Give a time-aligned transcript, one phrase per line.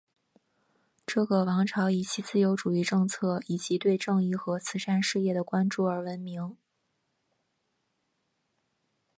[1.05, 6.57] 这个王朝以其自由主义政策以及对正义和慈善事业的关注而闻名。